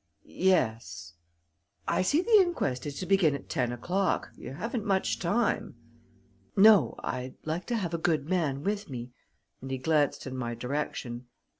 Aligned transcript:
"Yes 0.25 1.13
I 1.87 2.01
see 2.01 2.23
the 2.23 2.39
inquest 2.41 2.87
is 2.87 2.97
to 2.97 3.05
begin 3.05 3.35
at 3.35 3.49
ten 3.49 3.71
o'clock. 3.71 4.31
You 4.35 4.53
haven't 4.53 4.83
much 4.83 5.19
time." 5.19 5.75
"No 6.57 6.95
I'd 7.03 7.35
like 7.45 7.67
to 7.67 7.75
have 7.75 7.93
a 7.93 7.99
good 7.99 8.27
man 8.27 8.63
with 8.63 8.89
me," 8.89 9.11
and 9.61 9.69
he 9.69 9.77
glanced 9.77 10.25
in 10.25 10.35
my 10.35 10.55
direction. 10.55 11.27